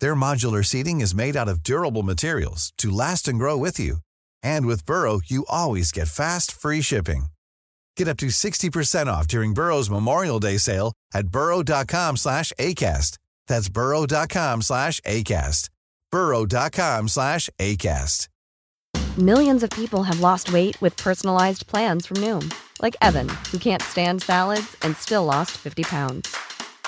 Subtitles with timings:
[0.00, 3.98] Their modular seating is made out of durable materials to last and grow with you.
[4.42, 7.26] And with Burrow, you always get fast, free shipping.
[7.96, 13.18] Get up to 60% off during Burrow's Memorial Day sale at burrow.com slash ACAST.
[13.46, 15.68] That's burrow.com slash ACAST.
[16.10, 18.28] burrow.com slash ACAST.
[19.18, 23.80] Millions of people have lost weight with personalized plans from Noom, like Evan, who can't
[23.80, 26.36] stand salads and still lost 50 pounds.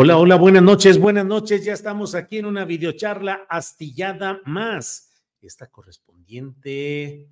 [0.00, 1.64] Hola, hola, buenas noches, buenas noches.
[1.64, 5.10] Ya estamos aquí en una videocharla astillada más.
[5.42, 7.28] Esta correspondiente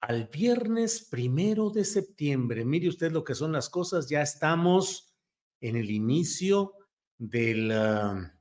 [0.00, 2.64] al viernes primero de septiembre.
[2.64, 4.08] Mire usted lo que son las cosas.
[4.08, 5.12] Ya estamos
[5.60, 6.74] en el inicio
[7.18, 8.32] del ah,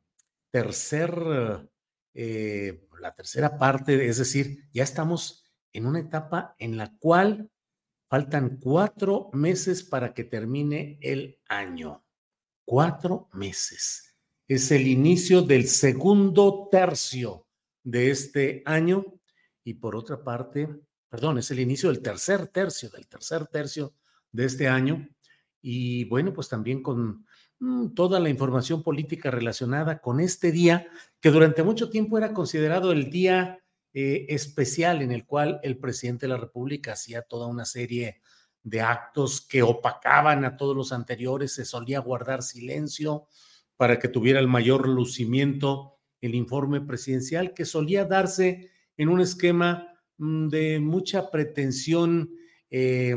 [0.52, 1.68] tercer,
[2.14, 7.50] eh, la tercera parte, es decir, ya estamos en una etapa en la cual
[8.08, 12.04] faltan cuatro meses para que termine el año
[12.66, 14.16] cuatro meses.
[14.48, 17.46] Es el inicio del segundo tercio
[17.84, 19.06] de este año
[19.64, 20.68] y por otra parte,
[21.10, 23.94] perdón, es el inicio del tercer tercio, del tercer tercio
[24.32, 25.08] de este año
[25.62, 27.26] y bueno, pues también con
[27.60, 30.88] mm, toda la información política relacionada con este día
[31.20, 33.60] que durante mucho tiempo era considerado el día
[33.94, 38.22] eh, especial en el cual el presidente de la República hacía toda una serie
[38.64, 43.28] de actos que opacaban a todos los anteriores, se solía guardar silencio
[43.76, 49.88] para que tuviera el mayor lucimiento el informe presidencial, que solía darse en un esquema
[50.18, 52.30] mm, de mucha pretensión
[52.70, 53.16] eh,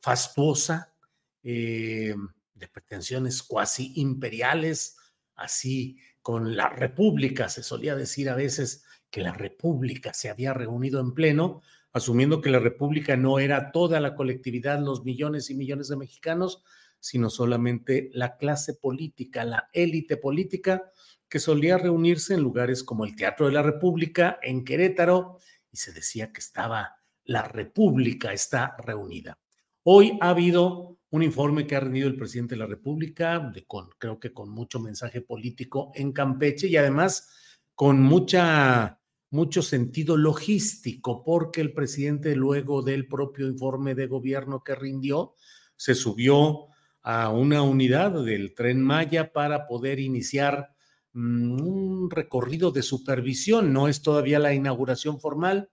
[0.00, 0.94] fastuosa,
[1.42, 2.14] eh,
[2.54, 4.96] de pretensiones cuasi imperiales,
[5.34, 11.00] así con la República, se solía decir a veces que la República se había reunido
[11.00, 11.60] en pleno,
[11.94, 16.64] asumiendo que la República no era toda la colectividad, los millones y millones de mexicanos,
[16.98, 20.90] sino solamente la clase política, la élite política,
[21.28, 25.38] que solía reunirse en lugares como el Teatro de la República, en Querétaro,
[25.70, 29.38] y se decía que estaba la República está reunida.
[29.84, 33.52] Hoy ha habido un informe que ha rendido el presidente de la República,
[33.98, 37.28] creo que con mucho mensaje político en Campeche y además
[37.74, 39.00] con mucha
[39.34, 45.34] mucho sentido logístico, porque el presidente luego del propio informe de gobierno que rindió,
[45.76, 46.68] se subió
[47.02, 50.70] a una unidad del tren Maya para poder iniciar
[51.14, 53.72] mm, un recorrido de supervisión.
[53.72, 55.68] No es todavía la inauguración formal,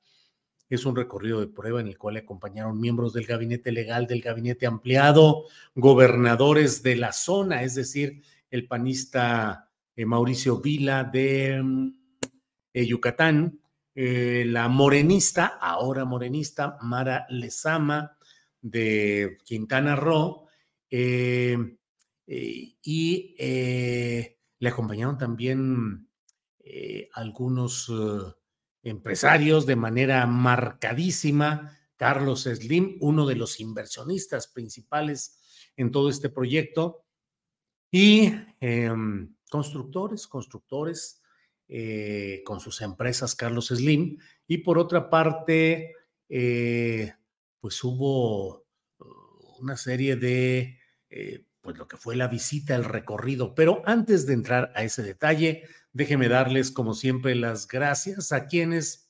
[0.68, 4.66] es un recorrido de prueba en el cual acompañaron miembros del gabinete legal, del gabinete
[4.66, 5.46] ampliado,
[5.76, 12.01] gobernadores de la zona, es decir, el panista eh, Mauricio Vila de mm,
[12.74, 13.60] eh, Yucatán,
[13.94, 18.18] eh, la morenista, ahora morenista, Mara Lezama
[18.62, 20.48] de Quintana Roo,
[20.90, 21.58] eh,
[22.28, 26.08] y le acompañaron también
[27.14, 27.92] algunos
[28.84, 31.78] empresarios de manera marcadísima.
[31.98, 35.38] Carlos Slim, uno de los inversionistas principales
[35.76, 37.04] en todo este proyecto,
[37.92, 38.32] y
[38.62, 41.21] em, constructores, constructores
[41.74, 44.18] eh, con sus empresas Carlos Slim.
[44.46, 45.96] Y por otra parte,
[46.28, 47.14] eh,
[47.62, 48.66] pues hubo
[49.00, 50.78] uh, una serie de,
[51.10, 53.56] eh, pues lo que fue la visita, el recorrido.
[53.56, 55.64] Pero antes de entrar a ese detalle,
[55.94, 59.10] déjeme darles, como siempre, las gracias a quienes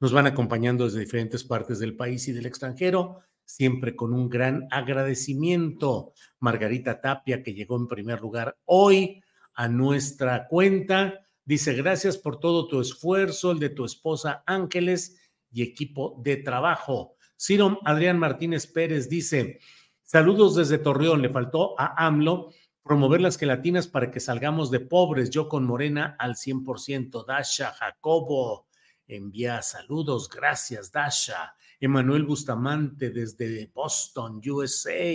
[0.00, 4.68] nos van acompañando desde diferentes partes del país y del extranjero, siempre con un gran
[4.70, 6.12] agradecimiento.
[6.38, 9.23] Margarita Tapia, que llegó en primer lugar hoy,
[9.54, 11.26] a nuestra cuenta.
[11.44, 15.20] Dice, gracias por todo tu esfuerzo, el de tu esposa Ángeles
[15.52, 17.16] y equipo de trabajo.
[17.36, 19.60] Ciro Adrián Martínez Pérez dice,
[20.02, 22.50] saludos desde Torreón, le faltó a AMLO
[22.82, 27.24] promover las gelatinas para que salgamos de pobres, yo con Morena al 100%.
[27.26, 28.66] Dasha Jacobo
[29.06, 31.54] envía saludos, gracias Dasha.
[31.80, 35.14] Emanuel Bustamante desde Boston, USA.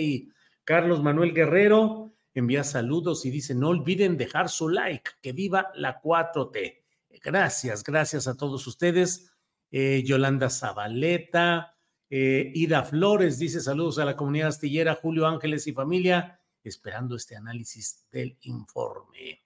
[0.64, 6.00] Carlos Manuel Guerrero envía saludos y dice, no olviden dejar su like, que viva la
[6.00, 6.82] 4T.
[7.22, 9.32] Gracias, gracias a todos ustedes.
[9.70, 11.76] Eh, Yolanda Zabaleta,
[12.08, 17.36] eh, Ida Flores dice saludos a la comunidad astillera, Julio Ángeles y familia, esperando este
[17.36, 19.44] análisis del informe.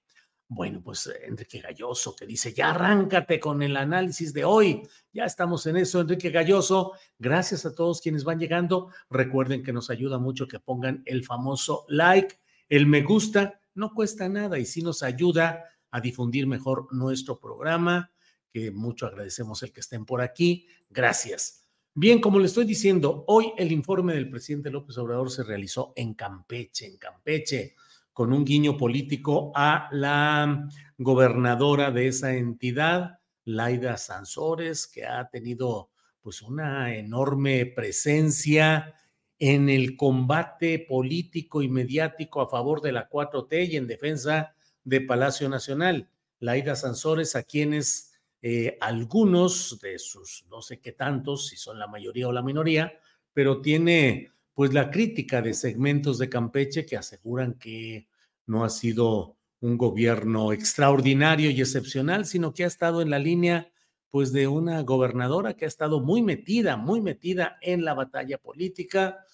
[0.48, 4.82] Bueno, pues Enrique Galloso que dice, ya arráncate con el análisis de hoy.
[5.12, 6.92] Ya estamos en eso, Enrique Galloso.
[7.18, 8.90] Gracias a todos quienes van llegando.
[9.10, 12.36] Recuerden que nos ayuda mucho que pongan el famoso like,
[12.68, 13.60] el me gusta.
[13.74, 18.12] No cuesta nada y sí nos ayuda a difundir mejor nuestro programa,
[18.50, 20.66] que mucho agradecemos el que estén por aquí.
[20.90, 21.68] Gracias.
[21.96, 26.14] Bien, como le estoy diciendo, hoy el informe del presidente López Obrador se realizó en
[26.14, 27.76] Campeche, en Campeche,
[28.12, 30.68] con un guiño político a la
[30.98, 35.90] gobernadora de esa entidad, Laida Sansores, que ha tenido
[36.20, 38.94] pues una enorme presencia
[39.38, 44.54] en el combate político y mediático a favor de la 4T y en defensa
[44.84, 46.08] de Palacio Nacional.
[46.40, 51.86] Laida Sansores, a quienes eh, algunos de sus, no sé qué tantos, si son la
[51.86, 52.92] mayoría o la minoría,
[53.32, 58.06] pero tiene pues la crítica de segmentos de Campeche que aseguran que
[58.46, 63.72] no ha sido un gobierno extraordinario y excepcional, sino que ha estado en la línea
[64.14, 69.24] pues de una gobernadora que ha estado muy metida, muy metida en la batalla política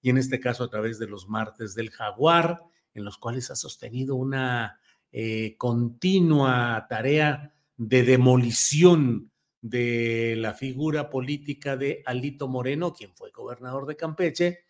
[0.00, 2.62] y en este caso a través de los martes del jaguar,
[2.94, 4.78] en los cuales ha sostenido una
[5.10, 13.86] eh, continua tarea de demolición de la figura política de Alito Moreno, quien fue gobernador
[13.86, 14.60] de Campeche,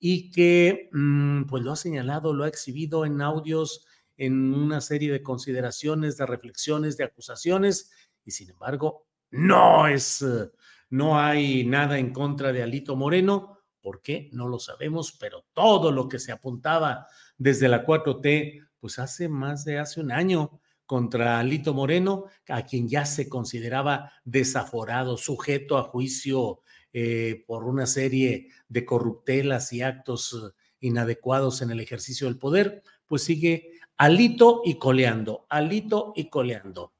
[0.00, 3.86] y que mm, pues lo ha señalado, lo ha exhibido en audios,
[4.16, 7.92] en una serie de consideraciones, de reflexiones, de acusaciones,
[8.24, 10.50] y sin embargo, no es, eh,
[10.90, 13.58] no hay nada en contra de Alito Moreno.
[13.80, 14.28] ¿Por qué?
[14.32, 17.06] No lo sabemos, pero todo lo que se apuntaba
[17.36, 22.88] desde la 4T pues hace más de hace un año contra Alito Moreno, a quien
[22.88, 26.60] ya se consideraba desaforado, sujeto a juicio
[26.92, 32.82] eh, por una serie de corruptelas y actos eh, inadecuados en el ejercicio del poder,
[33.06, 36.92] pues sigue alito y coleando, alito y coleando.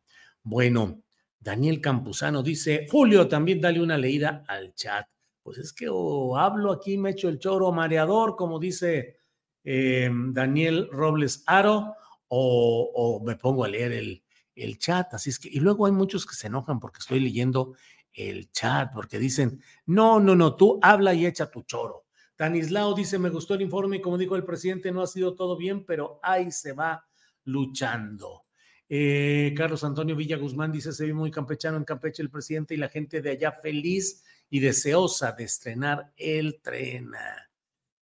[0.42, 1.02] Bueno,
[1.42, 5.06] Daniel Campuzano dice, Julio, también dale una leída al chat.
[5.42, 9.16] Pues es que o hablo aquí, me echo el choro mareador, como dice
[9.64, 11.96] eh, Daniel Robles Aro
[12.28, 14.22] o, me pongo a leer el,
[14.54, 15.12] el chat.
[15.14, 17.74] Así es que, y luego hay muchos que se enojan porque estoy leyendo
[18.12, 22.06] el chat, porque dicen, no, no, no, tú habla y echa tu choro.
[22.36, 25.56] Tanislao dice, me gustó el informe y como dijo el presidente, no ha sido todo
[25.56, 27.04] bien, pero ahí se va
[27.44, 28.44] luchando.
[28.94, 32.76] Eh, Carlos Antonio Villa Guzmán dice, se ve muy campechano en Campeche el presidente y
[32.76, 37.10] la gente de allá feliz y deseosa de estrenar el tren.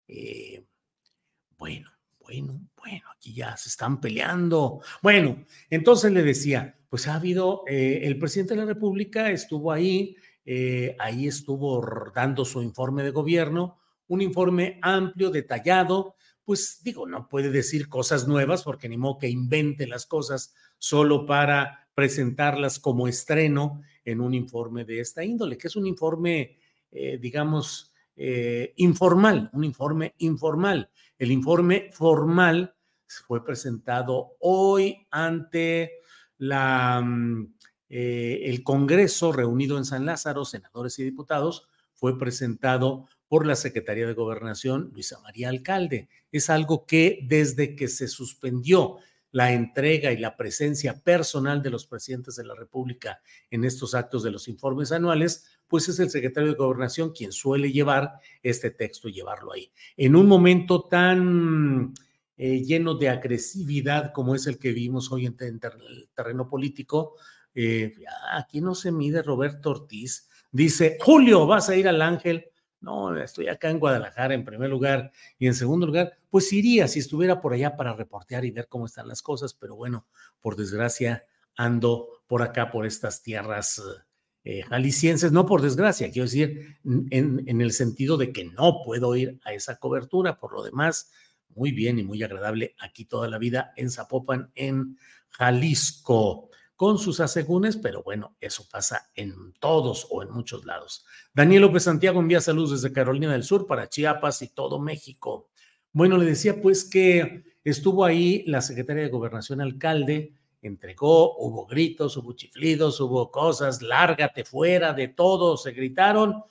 [0.07, 0.65] Eh,
[1.59, 4.81] bueno, bueno, bueno, aquí ya se están peleando.
[5.03, 10.15] Bueno, entonces le decía, pues ha habido, eh, el presidente de la República estuvo ahí,
[10.43, 11.85] eh, ahí estuvo
[12.15, 13.77] dando su informe de gobierno,
[14.07, 16.15] un informe amplio, detallado,
[16.49, 21.27] pues digo, no puede decir cosas nuevas porque ni modo que invente las cosas solo
[21.27, 26.57] para presentarlas como estreno en un informe de esta índole, que es un informe,
[26.89, 27.93] eh, digamos,
[28.77, 30.89] informal, un informe informal.
[31.19, 32.73] El informe formal
[33.05, 35.99] fue presentado hoy ante
[36.39, 37.53] la, mm,
[37.89, 44.07] eh, el Congreso reunido en San Lázaro, senadores y diputados, fue presentado por la Secretaría
[44.07, 46.09] de Gobernación, Luisa María Alcalde.
[46.31, 48.97] Es algo que desde que se suspendió
[49.31, 53.21] la entrega y la presencia personal de los presidentes de la República
[53.51, 57.71] en estos actos de los informes anuales, pues es el secretario de Gobernación quien suele
[57.71, 59.71] llevar este texto y llevarlo ahí.
[59.95, 61.93] En un momento tan
[62.37, 67.15] eh, lleno de agresividad como es el que vimos hoy en, el terreno político,
[67.53, 67.93] eh,
[68.31, 70.27] aquí no se mide Roberto Ortiz.
[70.51, 72.45] Dice, Julio, vas a ir al Ángel.
[72.81, 76.99] No, estoy acá en Guadalajara en primer lugar y en segundo lugar, pues iría si
[76.99, 80.07] estuviera por allá para reportear y ver cómo están las cosas, pero bueno,
[80.39, 83.81] por desgracia ando por acá, por estas tierras
[84.45, 89.13] eh, jaliscienses, no por desgracia, quiero decir, en, en, el sentido de que no puedo
[89.17, 91.11] ir a esa cobertura, por lo demás,
[91.49, 94.97] muy bien y muy agradable aquí toda la vida en Zapopan, en
[95.31, 101.05] Jalisco con sus asegúnes, pero bueno, eso pasa en todos o en muchos lados.
[101.33, 105.49] Daniel López Santiago envía saludos desde Carolina del Sur para Chiapas y todo México.
[105.91, 112.15] Bueno, le decía pues que estuvo ahí la secretaria de Gobernación alcalde, entregó, hubo gritos,
[112.15, 116.45] hubo chiflidos, hubo cosas, lárgate fuera de todo, se gritaron.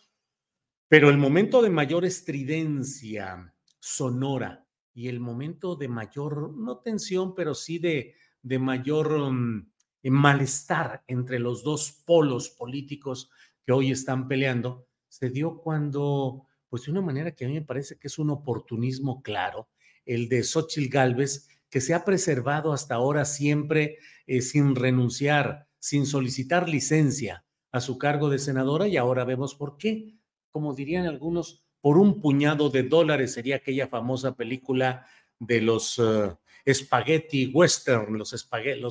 [0.88, 7.54] Pero el momento de mayor estridencia sonora y el momento de mayor, no tensión, pero
[7.54, 9.64] sí de, de mayor um,
[10.04, 13.30] malestar entre los dos polos políticos
[13.64, 17.62] que hoy están peleando, se dio cuando, pues de una manera que a mí me
[17.62, 19.68] parece que es un oportunismo claro,
[20.04, 26.06] el de Xochitl Galvez, que se ha preservado hasta ahora siempre eh, sin renunciar, sin
[26.06, 30.14] solicitar licencia a su cargo de senadora y ahora vemos por qué.
[30.50, 35.06] Como dirían algunos, por un puñado de dólares, sería aquella famosa película
[35.38, 36.36] de los uh,
[36.74, 38.82] spaghetti western, los, spaghetti,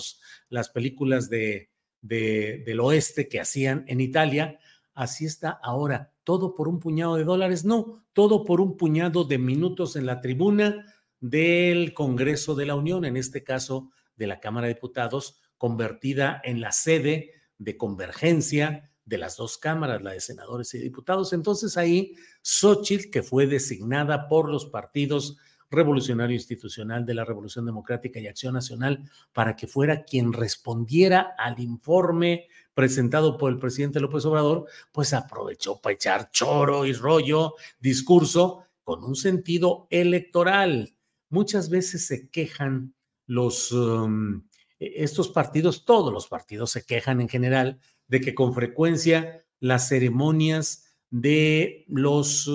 [0.49, 1.69] las películas de,
[2.01, 4.59] del oeste que hacían en Italia.
[4.93, 9.37] Así está ahora, todo por un puñado de dólares, no, todo por un puñado de
[9.37, 10.85] minutos en la tribuna
[11.19, 16.61] del Congreso de la Unión, en este caso de la Cámara de Diputados, convertida en
[16.61, 21.31] la sede de convergencia de las dos cámaras, la de senadores y diputados.
[21.31, 25.37] Entonces ahí Xochitl, que fue designada por los partidos
[25.69, 31.59] Revolucionario Institucional de la Revolución Democrática y Acción Nacional para que fuera quien respondiera al
[31.59, 38.63] informe presentado por el presidente López Obrador, pues aprovechó para echar choro y rollo, discurso
[38.83, 40.95] con un sentido electoral.
[41.29, 42.93] Muchas veces se quejan
[43.25, 44.43] los um,
[44.79, 50.95] estos partidos, todos los partidos se quejan en general de que con frecuencia las ceremonias
[51.09, 52.49] de los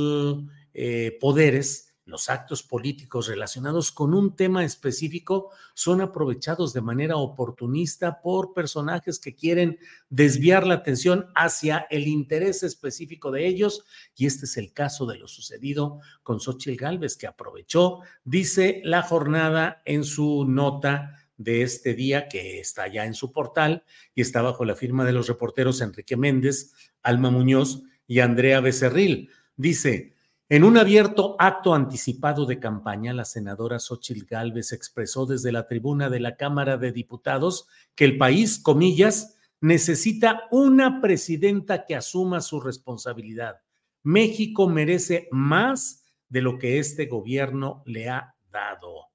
[0.74, 8.20] eh, poderes, los actos políticos relacionados con un tema específico son aprovechados de manera oportunista
[8.20, 9.78] por personajes que quieren
[10.10, 13.86] desviar la atención hacia el interés específico de ellos.
[14.14, 19.02] Y este es el caso de lo sucedido con Xochitl Gálvez, que aprovechó, dice la
[19.02, 24.42] jornada en su nota de este día que está ya en su portal y está
[24.42, 29.30] bajo la firma de los reporteros Enrique Méndez, Alma Muñoz y Andrea Becerril.
[29.56, 30.11] Dice,
[30.52, 36.10] en un abierto acto anticipado de campaña, la senadora Xochitl Gálvez expresó desde la tribuna
[36.10, 42.60] de la Cámara de Diputados que el país, comillas, necesita una presidenta que asuma su
[42.60, 43.62] responsabilidad.
[44.02, 49.06] México merece más de lo que este gobierno le ha dado.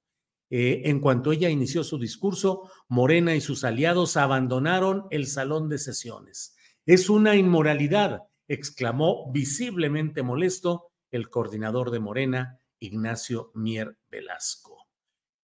[0.50, 5.78] Eh, en cuanto ella inició su discurso, Morena y sus aliados abandonaron el salón de
[5.78, 6.56] sesiones.
[6.84, 14.86] Es una inmoralidad, exclamó visiblemente molesto el coordinador de Morena, Ignacio Mier Velasco.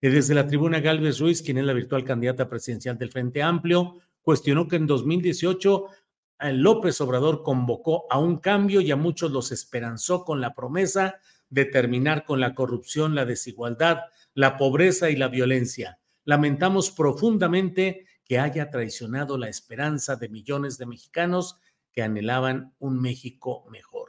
[0.00, 4.68] Desde la tribuna Galvez Ruiz, quien es la virtual candidata presidencial del Frente Amplio, cuestionó
[4.68, 5.87] que en 2018
[6.40, 11.16] eh, López Obrador convocó a un cambio y a muchos los esperanzó con la promesa
[11.49, 14.00] de terminar con la corrupción, la desigualdad,
[14.35, 15.99] la pobreza y la violencia.
[16.25, 21.61] Lamentamos profundamente que haya traicionado la esperanza de millones de mexicanos
[21.92, 24.03] que anhelaban un México mejor.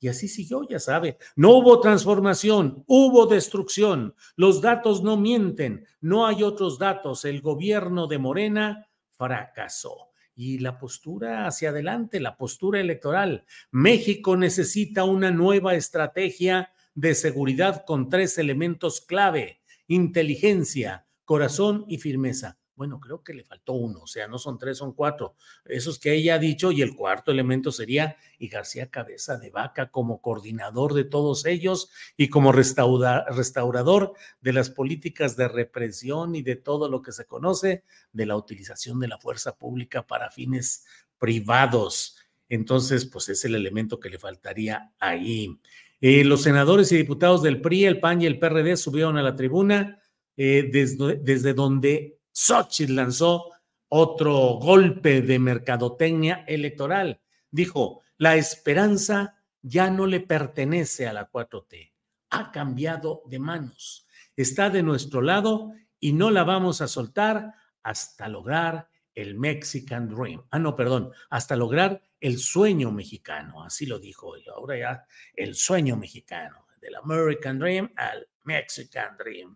[0.00, 1.18] Y así siguió, ya sabe.
[1.36, 4.14] No hubo transformación, hubo destrucción.
[4.34, 7.24] Los datos no mienten, no hay otros datos.
[7.24, 10.08] El gobierno de Morena fracasó.
[10.34, 13.44] Y la postura hacia adelante, la postura electoral.
[13.70, 22.59] México necesita una nueva estrategia de seguridad con tres elementos clave inteligencia, corazón y firmeza.
[22.80, 25.34] Bueno, creo que le faltó uno, o sea, no son tres, son cuatro.
[25.66, 29.90] Esos que ella ha dicho y el cuarto elemento sería y García Cabeza de Vaca
[29.90, 36.56] como coordinador de todos ellos y como restaurador de las políticas de represión y de
[36.56, 37.84] todo lo que se conoce
[38.14, 40.86] de la utilización de la fuerza pública para fines
[41.18, 42.16] privados.
[42.48, 45.60] Entonces, pues es el elemento que le faltaría ahí.
[46.00, 49.36] Eh, los senadores y diputados del PRI, el PAN y el PRD subieron a la
[49.36, 50.00] tribuna
[50.38, 53.50] eh, desde, desde, donde Xochitl lanzó
[53.88, 57.20] otro golpe de mercadotecnia electoral.
[57.50, 61.92] Dijo, la esperanza ya no le pertenece a la 4T,
[62.30, 64.06] ha cambiado de manos,
[64.36, 70.42] está de nuestro lado y no la vamos a soltar hasta lograr el Mexican Dream.
[70.50, 74.44] Ah, no, perdón, hasta lograr el sueño mexicano, así lo dijo él.
[74.56, 75.04] Ahora ya
[75.34, 79.54] el sueño mexicano, del American Dream al Mexican Dream.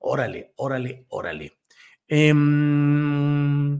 [0.00, 1.58] Órale, órale, órale.
[2.08, 3.74] Em,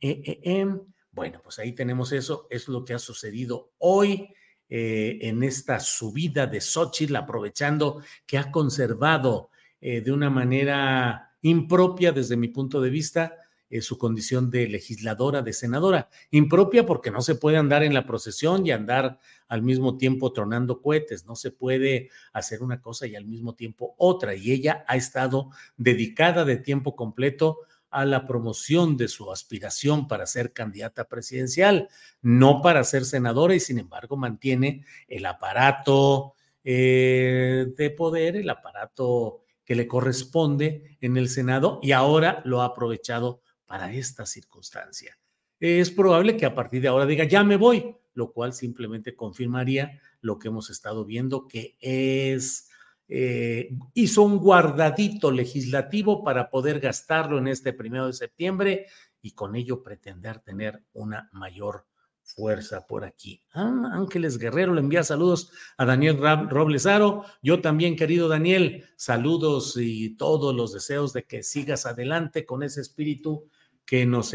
[0.00, 0.80] eh, eh, em,
[1.12, 4.28] bueno, pues ahí tenemos eso, es lo que ha sucedido hoy.
[4.72, 9.50] Eh, en esta subida de Xochitl, aprovechando que ha conservado
[9.80, 13.34] de una manera impropia desde mi punto de vista
[13.70, 16.08] eh, su condición de legisladora, de senadora.
[16.32, 20.82] Impropia porque no se puede andar en la procesión y andar al mismo tiempo tronando
[20.82, 24.34] cohetes, no se puede hacer una cosa y al mismo tiempo otra.
[24.34, 27.58] Y ella ha estado dedicada de tiempo completo
[27.90, 31.88] a la promoción de su aspiración para ser candidata presidencial,
[32.22, 36.34] no para ser senadora y sin embargo mantiene el aparato
[36.64, 42.66] eh, de poder, el aparato que le corresponde en el Senado y ahora lo ha
[42.66, 45.16] aprovechado para esta circunstancia.
[45.60, 50.00] Es probable que a partir de ahora diga, ya me voy, lo cual simplemente confirmaría
[50.22, 52.68] lo que hemos estado viendo, que es
[53.06, 58.86] eh, hizo un guardadito legislativo para poder gastarlo en este primero de septiembre
[59.22, 61.86] y con ello pretender tener una mayor
[62.24, 63.40] fuerza por aquí.
[63.52, 67.24] Ah, Ángeles Guerrero le envía saludos a Daniel Roblesaro.
[67.40, 72.80] Yo también, querido Daniel, saludos y todos los deseos de que sigas adelante con ese
[72.80, 73.48] espíritu
[73.90, 74.34] que nos,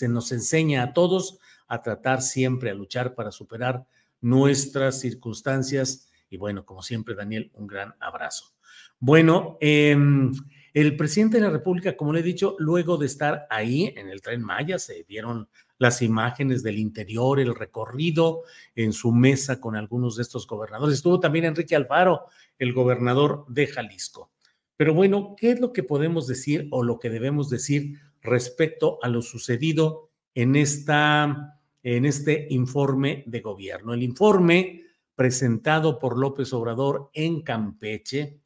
[0.00, 3.84] nos enseña a todos a tratar siempre, a luchar para superar
[4.20, 8.54] nuestras circunstancias y bueno, como siempre, Daniel, un gran abrazo.
[9.00, 10.30] Bueno, em,
[10.72, 14.22] el presidente de la República, como le he dicho, luego de estar ahí en el
[14.22, 18.44] tren Maya, se vieron las imágenes del interior, el recorrido
[18.76, 20.94] en su mesa con algunos de estos gobernadores.
[20.94, 24.30] Estuvo también Enrique Alfaro, el gobernador de Jalisco.
[24.76, 29.08] Pero bueno, ¿qué es lo que podemos decir o lo que debemos decir respecto a
[29.08, 33.92] lo sucedido en, esta, en este informe de gobierno?
[33.92, 34.82] El informe
[35.14, 38.40] presentado por López Obrador en Campeche,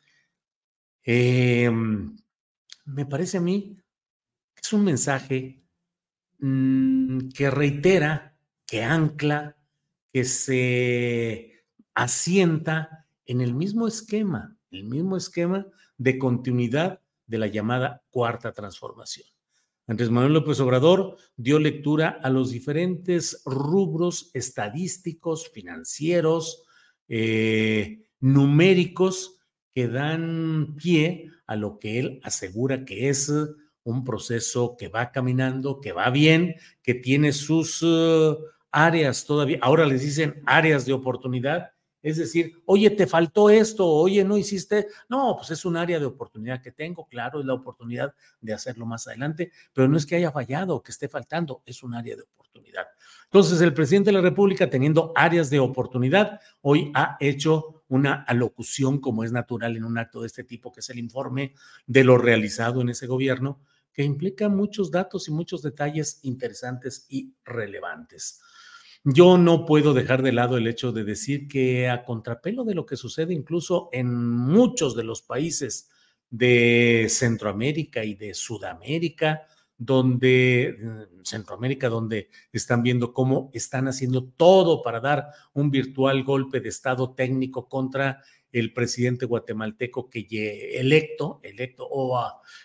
[1.03, 2.17] em,
[2.87, 3.77] me parece a mí
[4.55, 5.63] que es un mensaje
[6.39, 9.57] mm, que reitera, que ancla,
[10.13, 11.65] que se
[11.95, 15.67] asienta en el mismo esquema, el mismo esquema
[15.99, 19.36] de continuidad de la llamada cuarta transformación.
[19.87, 26.65] Andrés Manuel López Obrador dio lectura a los diferentes rubros estadísticos, financieros,
[27.09, 29.39] eh, numéricos
[29.73, 33.31] que dan pie a lo que él asegura que es
[33.85, 38.37] un proceso que va caminando, que va bien, que tiene sus uh,
[38.73, 41.71] áreas todavía, ahora les dicen áreas de oportunidad,
[42.07, 44.87] es decir, oye, te faltó esto, oye, no hiciste.
[45.09, 48.87] No, pues es un área de oportunidad que tengo, claro, es la oportunidad de hacerlo
[48.87, 52.23] más adelante, pero no es que haya fallado, que esté faltando, es un área de
[52.23, 52.87] oportunidad.
[53.25, 59.01] Entonces, el presidente de la República, teniendo áreas de oportunidad, hoy ha hecho una alocución,
[59.01, 61.55] como es natural en un acto de este tipo, que es el informe
[61.89, 63.59] de lo realizado en ese gobierno,
[63.93, 68.41] que implica muchos datos y muchos detalles interesantes y relevantes.
[69.09, 72.87] Yo no puedo dejar de lado el hecho de decir que a contrapelo de lo
[72.87, 75.89] que sucede incluso en muchos de los países
[76.29, 79.47] de Centroamérica y de Sudamérica,
[79.79, 86.69] donde Centroamérica, donde están viendo cómo están haciendo todo para dar un virtual golpe de
[86.69, 90.27] Estado técnico contra el presidente guatemalteco que
[90.81, 92.19] electo, electo o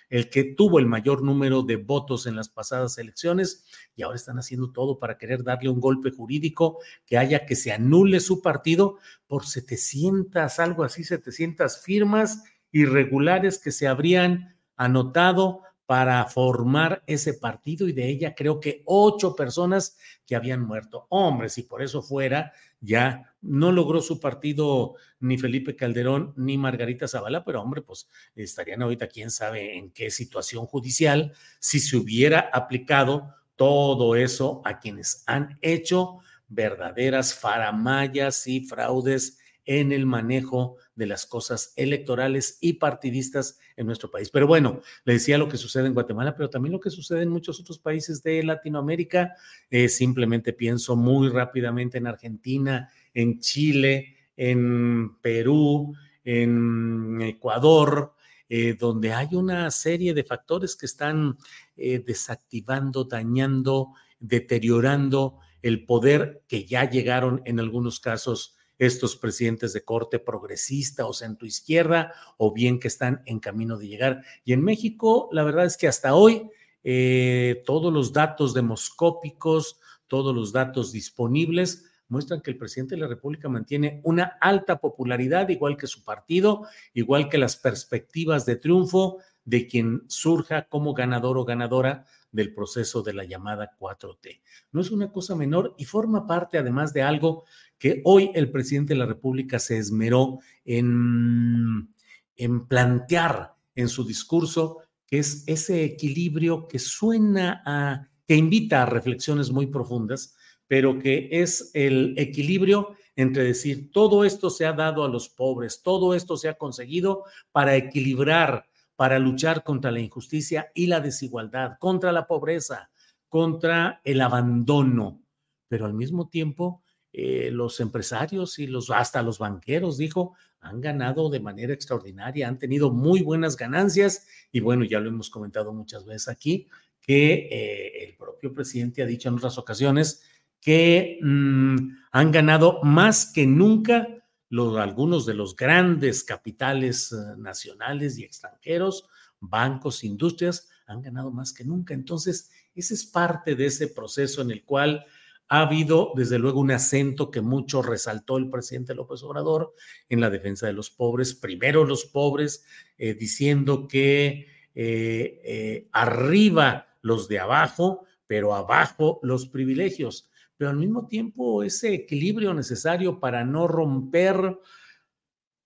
[0.09, 4.39] el que tuvo el mayor número de votos en las pasadas elecciones y ahora están
[4.39, 8.99] haciendo todo para querer darle un golpe jurídico que haya que se anule su partido
[9.27, 17.85] por 700, algo así, 700 firmas irregulares que se habrían anotado para formar ese partido
[17.85, 21.05] y de ella creo que ocho personas que habían muerto.
[21.09, 27.09] Hombre, si por eso fuera, ya no logró su partido ni Felipe Calderón ni Margarita
[27.09, 32.39] Zavala, pero hombre, pues estarían ahorita quién sabe en qué situación judicial si se hubiera
[32.53, 41.07] aplicado todo eso a quienes han hecho verdaderas faramayas y fraudes en el manejo de
[41.07, 44.29] las cosas electorales y partidistas en nuestro país.
[44.29, 47.29] Pero bueno, le decía lo que sucede en Guatemala, pero también lo que sucede en
[47.29, 49.33] muchos otros países de Latinoamérica.
[49.71, 58.13] Eh, simplemente pienso muy rápidamente en Argentina, en Chile, en Perú, en Ecuador,
[58.47, 61.35] eh, donde hay una serie de factores que están
[61.77, 69.83] eh, desactivando, dañando, deteriorando el poder que ya llegaron en algunos casos estos presidentes de
[69.83, 74.23] corte progresista o centroizquierda, o bien que están en camino de llegar.
[74.43, 76.49] Y en México, la verdad es que hasta hoy
[76.83, 83.07] eh, todos los datos demoscópicos, todos los datos disponibles, muestran que el presidente de la
[83.07, 86.65] República mantiene una alta popularidad, igual que su partido,
[86.95, 93.01] igual que las perspectivas de triunfo de quien surja como ganador o ganadora del proceso
[93.01, 94.41] de la llamada 4T.
[94.71, 97.45] No es una cosa menor y forma parte además de algo
[97.77, 101.93] que hoy el presidente de la República se esmeró en,
[102.35, 108.85] en plantear en su discurso, que es ese equilibrio que suena a, que invita a
[108.85, 110.35] reflexiones muy profundas,
[110.67, 115.81] pero que es el equilibrio entre decir, todo esto se ha dado a los pobres,
[115.83, 118.65] todo esto se ha conseguido para equilibrar
[119.01, 122.91] para luchar contra la injusticia y la desigualdad, contra la pobreza,
[123.29, 125.23] contra el abandono,
[125.67, 131.31] pero al mismo tiempo eh, los empresarios y los hasta los banqueros, dijo, han ganado
[131.31, 134.27] de manera extraordinaria, han tenido muy buenas ganancias.
[134.51, 136.67] Y bueno, ya lo hemos comentado muchas veces aquí,
[137.01, 140.21] que eh, el propio presidente ha dicho en otras ocasiones
[140.59, 141.75] que mm,
[142.11, 144.20] han ganado más que nunca
[144.51, 149.07] los, algunos de los grandes capitales eh, nacionales y extranjeros,
[149.39, 151.93] bancos, industrias, han ganado más que nunca.
[151.93, 155.05] Entonces, ese es parte de ese proceso en el cual
[155.47, 159.73] ha habido, desde luego, un acento que mucho resaltó el presidente López Obrador
[160.09, 162.65] en la defensa de los pobres, primero los pobres,
[162.97, 170.29] eh, diciendo que eh, arriba los de abajo, pero abajo los privilegios.
[170.55, 174.57] Pero al mismo tiempo ese equilibrio necesario para no romper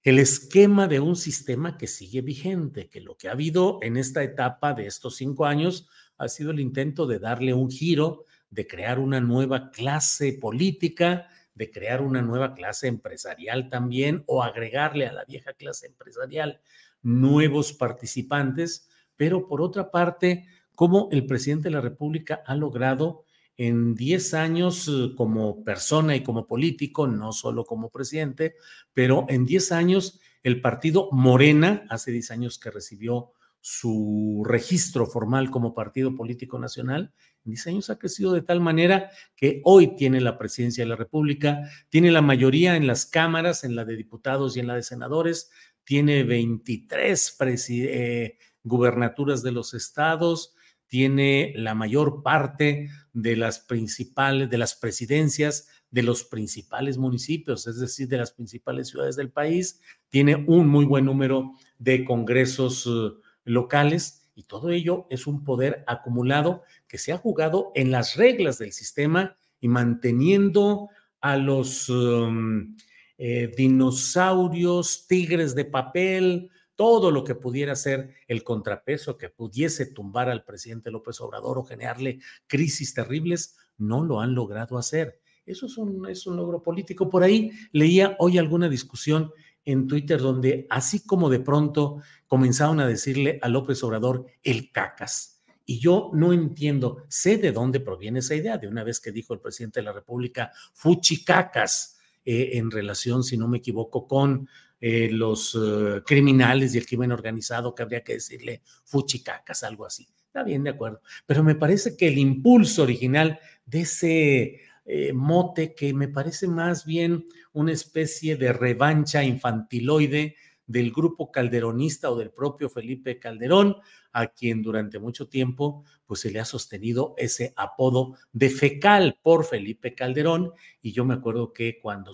[0.02, 4.24] el esquema de un sistema que sigue vigente, que lo que ha habido en esta
[4.24, 8.98] etapa de estos cinco años ha sido el intento de darle un giro, de crear
[8.98, 15.24] una nueva clase política, de crear una nueva clase empresarial también, o agregarle a la
[15.26, 16.62] vieja clase empresarial
[17.04, 23.26] nuevos participantes, pero por otra parte, cómo el presidente de la República ha logrado
[23.58, 28.56] en 10 años eh, como persona y como político, no solo como presidente,
[28.94, 35.50] pero en 10 años el partido Morena, hace 10 años que recibió su registro formal
[35.50, 37.14] como partido político nacional,
[37.46, 40.96] en 10 años ha crecido de tal manera que hoy tiene la presidencia de la
[40.96, 44.84] República, tiene la mayoría en las cámaras, en la de diputados y en la de
[44.84, 45.50] senadores,
[45.84, 47.38] tiene 23
[47.70, 50.55] eh, gubernaturas de los estados,
[50.88, 57.80] tiene la mayor parte de las principales, de las presidencias de los principales municipios, es
[57.80, 63.14] decir, de las principales ciudades del país, tiene un muy buen número de congresos eh,
[63.46, 68.58] locales y todo ello es un poder acumulado que se ha jugado en las reglas
[68.58, 70.90] del sistema y manteniendo
[71.22, 72.76] a los um,
[73.18, 80.30] eh, dinosaurios, tigres de papel, todo lo que pudiera ser el contrapeso que pudiese tumbar
[80.30, 85.20] al presidente López Obrador o generarle crisis terribles, no lo han logrado hacer.
[85.46, 87.10] Eso es un, es un logro político.
[87.10, 89.32] Por ahí leía hoy alguna discusión
[89.64, 95.44] en Twitter donde así como de pronto comenzaron a decirle a López Obrador el cacas.
[95.66, 99.34] Y yo no entiendo, sé de dónde proviene esa idea, de una vez que dijo
[99.34, 105.10] el presidente de la República, fuchicacas, eh, en relación, si no me equivoco, con eh,
[105.12, 110.08] los eh, criminales y el crimen organizado, que habría que decirle fuchicacas, algo así.
[110.28, 111.02] Está bien, de acuerdo.
[111.26, 116.86] Pero me parece que el impulso original de ese eh, mote, que me parece más
[116.86, 120.36] bien una especie de revancha infantiloide
[120.68, 123.78] del grupo calderonista o del propio Felipe Calderón,
[124.12, 129.46] a quien durante mucho tiempo pues se le ha sostenido ese apodo de fecal por
[129.46, 132.14] Felipe Calderón y yo me acuerdo que cuando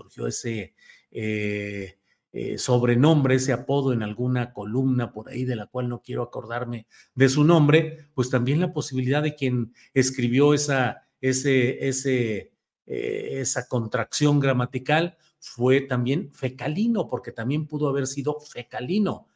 [0.00, 0.74] Surgió ese
[1.10, 1.98] eh,
[2.32, 6.86] eh, sobrenombre, ese apodo en alguna columna por ahí de la cual no quiero acordarme
[7.14, 11.84] de su nombre, pues también la posibilidad de quien escribió esa, ese,
[12.86, 19.26] eh, esa contracción gramatical fue también fecalino, porque también pudo haber sido fecalino,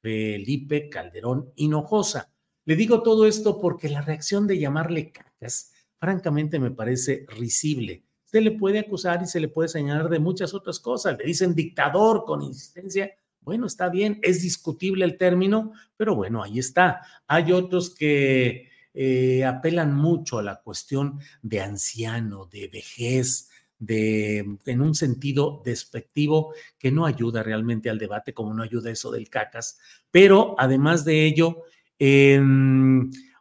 [0.00, 2.32] Felipe Calderón Hinojosa.
[2.64, 8.04] Le digo todo esto porque la reacción de llamarle cacas, francamente me parece risible.
[8.34, 11.16] Se le puede acusar y se le puede señalar de muchas otras cosas.
[11.16, 13.12] Le dicen dictador con insistencia.
[13.40, 17.00] Bueno, está bien, es discutible el término, pero bueno, ahí está.
[17.28, 24.80] Hay otros que eh, apelan mucho a la cuestión de anciano, de vejez, de, en
[24.80, 29.78] un sentido despectivo que no ayuda realmente al debate, como no ayuda eso del cacas.
[30.10, 31.62] Pero además de ello,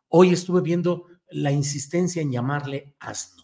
[0.09, 3.42] hoy estuve viendo la insistencia en llamarle asno.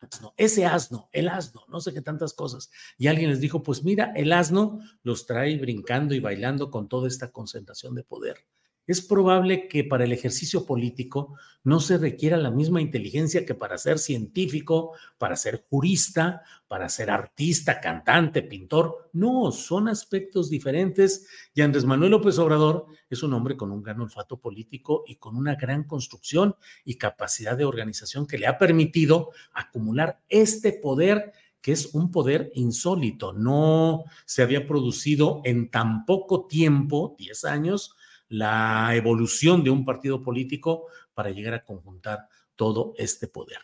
[0.00, 0.34] Asno.
[0.36, 2.70] Ese asno, el asno, no sé qué tantas cosas.
[2.98, 7.08] Y alguien les dijo, pues mira, el asno los trae brincando y bailando con toda
[7.08, 8.46] esta concentración de poder
[8.86, 13.76] es probable que para el ejercicio político no se requiera la misma inteligencia que para
[13.76, 19.10] ser científico, para ser jurista, para ser artista, cantante, pintor.
[19.12, 21.26] No, son aspectos diferentes.
[21.54, 25.36] Y Andrés Manuel López Obrador es un hombre con un gran olfato político y con
[25.36, 31.32] una gran construcción y capacidad de organización que le ha permitido acumular este poder
[31.66, 33.32] que es un poder insólito.
[33.32, 37.95] No se había producido en tan poco tiempo, 10 años,
[38.28, 43.58] la evolución de un partido político para llegar a conjuntar todo este poder.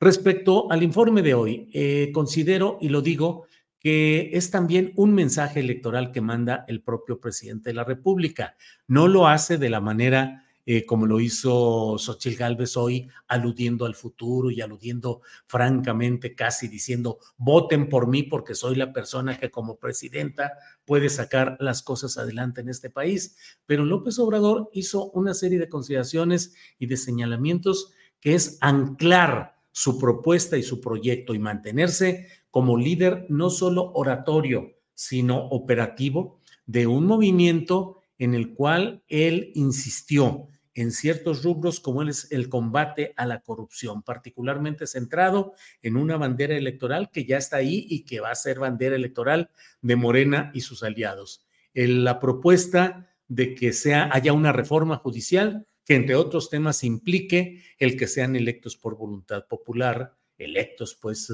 [0.00, 3.46] Respecto al informe de hoy, eh, considero y lo digo
[3.78, 8.56] que es también un mensaje electoral que manda el propio presidente de la República.
[8.86, 13.94] No lo hace de la manera eh, como lo hizo Xochitl Gálvez hoy, aludiendo al
[13.94, 19.76] futuro y aludiendo francamente, casi diciendo, voten por mí porque soy la persona que como
[19.76, 20.52] presidenta
[20.84, 23.36] puede sacar las cosas adelante en este país.
[23.66, 29.98] Pero López Obrador hizo una serie de consideraciones y de señalamientos que es anclar su
[29.98, 37.06] propuesta y su proyecto y mantenerse como líder no solo oratorio, sino operativo de un
[37.06, 44.02] movimiento en el cual él insistió en ciertos rubros como el combate a la corrupción,
[44.02, 48.58] particularmente centrado en una bandera electoral que ya está ahí y que va a ser
[48.58, 51.46] bandera electoral de Morena y sus aliados.
[51.74, 57.96] la propuesta de que sea, haya una reforma judicial que entre otros temas implique el
[57.96, 61.32] que sean electos por voluntad popular, electos pues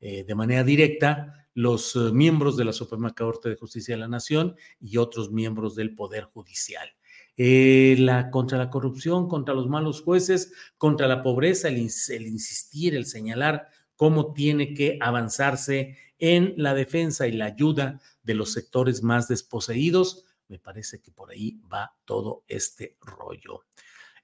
[0.00, 4.08] eh, de manera directa los eh, miembros de la Suprema Corte de Justicia de la
[4.08, 6.88] Nación y otros miembros del Poder Judicial.
[7.36, 13.06] Eh, la, contra la corrupción, contra los malos jueces, contra la pobreza, el, insistir, el
[13.06, 19.28] señalar cómo tiene que avanzarse en la defensa y la ayuda de los sectores más
[19.28, 20.24] desposeídos.
[20.48, 23.64] Me parece que por ahí va todo este rollo.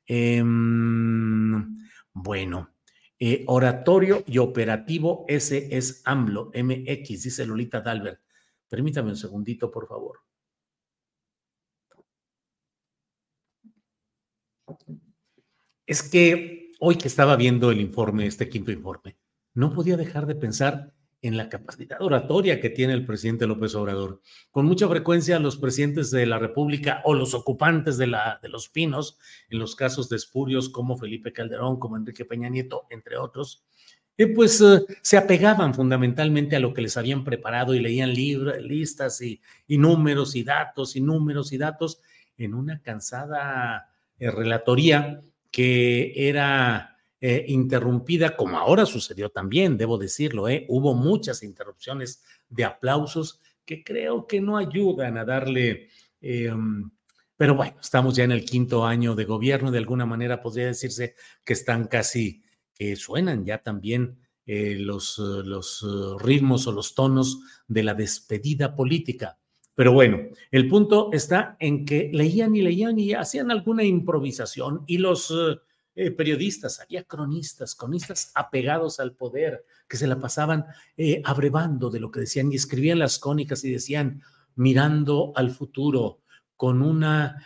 [0.05, 1.79] Em,
[2.13, 2.71] bueno,
[3.19, 8.21] eh, oratorio y operativo, ese es AMLO, MX, dice Lolita Dalbert.
[8.69, 10.26] Permítame un segundito, por favor.
[15.87, 19.17] Es que hoy que estaba viendo el informe, este quinto informe,
[19.55, 24.21] no podía dejar de pensar en la capacidad oratoria que tiene el presidente López Obrador.
[24.51, 29.19] Con mucha frecuencia los presidentes de la República o los ocupantes de, los pinos,
[29.49, 33.65] en los casos de espurios como Felipe Calderón, como Enrique Peña Nieto, entre otros,
[34.19, 39.21] eh, pues eh, se apegaban fundamentalmente a lo que les habían preparado y leían listas
[39.21, 42.01] y, y números y datos y números y datos
[42.37, 50.49] en una cansada eh, relatoría que era eh, interrumpida, como ahora sucedió también, debo decirlo,
[50.49, 55.89] eh, hubo muchas interrupciones de aplausos que creo que no ayudan a darle...
[56.21, 56.91] Em,
[57.37, 61.15] pero bueno, estamos ya en el quinto año de gobierno, de alguna manera podría decirse
[61.45, 62.43] que están casi,
[62.75, 65.85] que suenan ya también los, los
[66.23, 69.39] ritmos o los tonos de la despedida política.
[69.77, 74.97] Pero bueno, el punto está en que leían y leían y hacían alguna improvisación y
[74.97, 75.59] los eh,
[75.95, 80.65] eh, periodistas, había cronistas, cronistas apegados al poder, que se la pasaban
[80.97, 84.23] eh, abrevando de lo que decían y escribían las cónicas y decían,
[84.55, 86.23] mirando al futuro,
[86.57, 87.45] con una,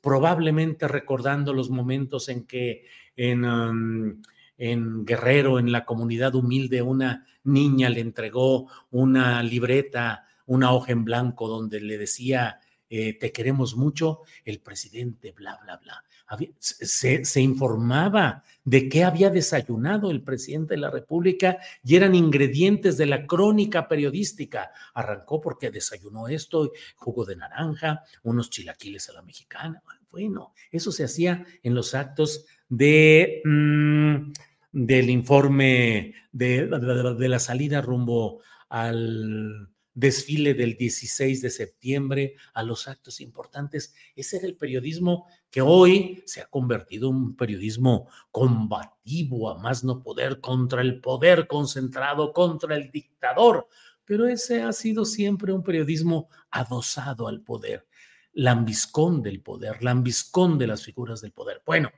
[0.00, 4.22] probablemente recordando los momentos en que en, um,
[4.56, 11.04] en Guerrero, en la comunidad humilde, una niña le entregó una libreta una hoja en
[11.04, 12.60] blanco donde le decía,
[12.94, 16.04] eh, te queremos mucho, el presidente, bla, bla, bla.
[16.58, 22.98] se, se, informaba de qué había desayunado el presidente de la República y eran ingredientes
[22.98, 24.72] de la crónica periodística.
[24.92, 29.82] Arrancó porque desayunó esto, jugo de naranja, unos chilaquiles a la mexicana.
[30.10, 34.32] Bueno, eso se hacía en los actos de, mm,
[34.72, 42.88] del informe de, de la salida rumbo al desfile del 16 de septiembre a los
[42.88, 43.94] actos importantes.
[44.16, 49.84] Ese era el periodismo que hoy se ha convertido en un periodismo combativo a más
[49.84, 53.68] no poder contra el poder concentrado, contra el dictador.
[54.04, 57.86] Pero ese ha sido siempre un periodismo adosado al poder,
[58.32, 61.62] lambiscón del poder, lambiscón de las figuras del poder.
[61.64, 61.90] Bueno,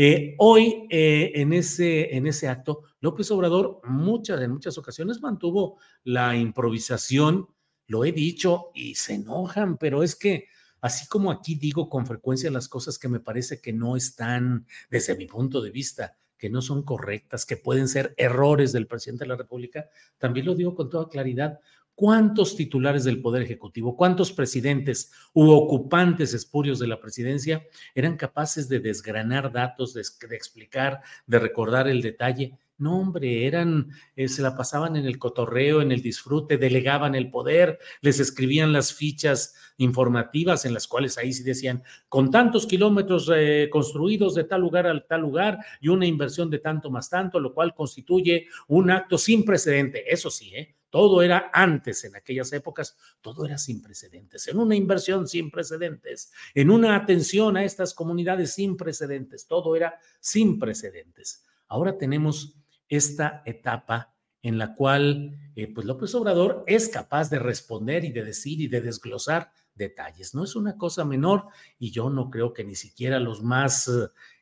[0.00, 5.80] Eh, hoy, eh, en, ese, en ese acto, López Obrador muchas, en muchas ocasiones mantuvo
[6.04, 7.48] la improvisación,
[7.88, 10.46] lo he dicho, y se enojan, pero es que
[10.80, 15.16] así como aquí digo con frecuencia las cosas que me parece que no están, desde
[15.16, 19.30] mi punto de vista, que no son correctas, que pueden ser errores del presidente de
[19.30, 21.58] la República, también lo digo con toda claridad.
[21.98, 28.68] ¿Cuántos titulares del Poder Ejecutivo, cuántos presidentes u ocupantes espurios de la presidencia eran capaces
[28.68, 32.56] de desgranar datos, de, explicar, de recordar el detalle?
[32.76, 37.32] No, hombre, eran, eh, se la pasaban en el cotorreo, en el disfrute, delegaban el
[37.32, 43.28] poder, les escribían las fichas informativas en las cuales ahí sí decían, con tantos kilómetros
[43.34, 47.40] eh, construidos de tal lugar al tal lugar y una inversión de tanto más tanto,
[47.40, 50.04] lo cual constituye un acto sin precedente.
[50.08, 50.77] Eso sí, ¿eh?
[50.90, 56.32] Todo era antes, en aquellas épocas, todo era sin precedentes, en una inversión sin precedentes,
[56.54, 61.44] en una atención a estas comunidades sin precedentes, todo era sin precedentes.
[61.68, 62.56] Ahora tenemos
[62.88, 68.24] esta etapa en la cual eh, pues López Obrador es capaz de responder y de
[68.24, 70.34] decir y de desglosar detalles.
[70.34, 71.46] No es una cosa menor
[71.78, 73.88] y yo no creo que ni siquiera los más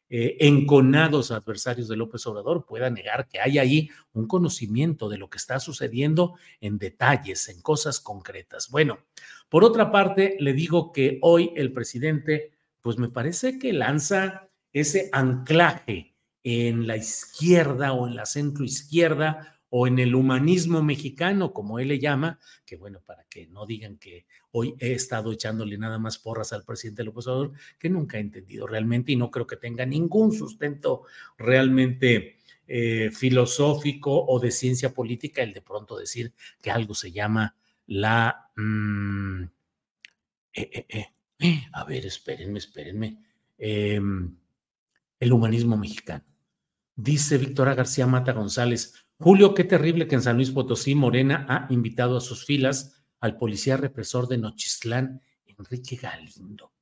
[0.09, 5.29] eh, enconados adversarios de López Obrador pueda negar que hay ahí un conocimiento de lo
[5.29, 8.69] que está sucediendo en detalles, en cosas concretas.
[8.71, 9.01] Bueno,
[9.49, 15.09] por otra parte, le digo que hoy el presidente, pues me parece que lanza ese
[15.13, 16.15] anclaje
[16.45, 21.89] en la izquierda o en la centro izquierda o en el humanismo mexicano, como él
[21.89, 26.19] le llama, que bueno, para que no digan que hoy he estado echándole nada más
[26.19, 29.85] porras al presidente López Obrador, que nunca he entendido realmente y no creo que tenga
[29.85, 31.03] ningún sustento
[31.37, 32.37] realmente
[32.69, 38.51] eh, filosófico o de ciencia política el de pronto decir que algo se llama la...
[38.57, 39.45] Mm,
[40.53, 41.07] eh, eh,
[41.73, 43.19] a ver, espérenme, espérenme.
[43.59, 44.37] Em,
[45.21, 46.25] el humanismo mexicano.
[46.95, 51.73] Dice Víctora García Mata González, Julio, qué terrible que en San Luis Potosí Morena ha
[51.73, 56.73] invitado a sus filas al policía represor de Nochistlán, Enrique Galindo.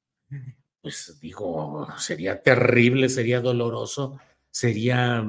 [0.81, 4.19] Pues digo, sería terrible, sería doloroso,
[4.51, 5.25] sería...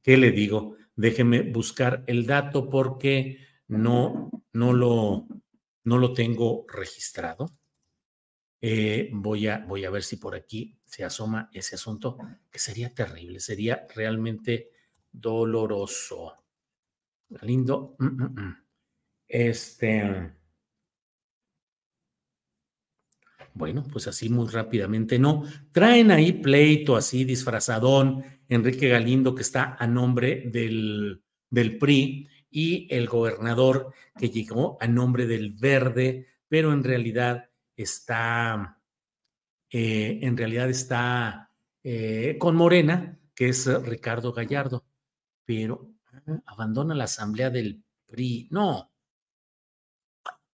[0.00, 0.76] ¿Qué le digo?
[0.94, 5.26] Déjeme buscar el dato porque no, no, lo,
[5.82, 7.50] no lo tengo registrado.
[8.60, 12.16] Eh, voy, a, voy a ver si por aquí se asoma ese asunto,
[12.50, 14.70] que sería terrible, sería realmente
[15.12, 16.34] doloroso.
[17.42, 17.96] Lindo.
[17.98, 18.56] Mm, mm, mm.
[19.28, 20.32] Este.
[23.52, 25.44] Bueno, pues así muy rápidamente no.
[25.72, 32.86] Traen ahí pleito así disfrazadón, Enrique Galindo, que está a nombre del, del PRI, y
[32.94, 38.75] el gobernador que llegó a nombre del Verde, pero en realidad está,
[39.70, 41.50] eh, en realidad está
[41.82, 44.86] eh, con Morena, que es Ricardo Gallardo,
[45.44, 48.48] pero ah, abandona la asamblea del PRI.
[48.50, 48.92] No.